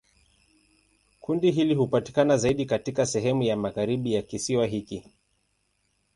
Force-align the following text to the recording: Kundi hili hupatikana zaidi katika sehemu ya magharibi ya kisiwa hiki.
Kundi 1.19 1.51
hili 1.51 1.73
hupatikana 1.75 2.37
zaidi 2.37 2.65
katika 2.65 3.05
sehemu 3.05 3.43
ya 3.43 3.57
magharibi 3.57 4.13
ya 4.13 4.21
kisiwa 4.21 4.65
hiki. 4.67 5.03